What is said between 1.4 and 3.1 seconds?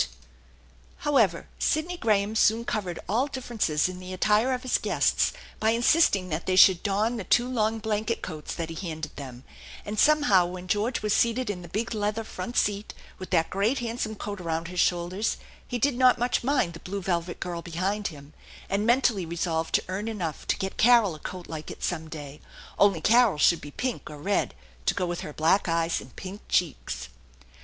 Sidney Graham soon covered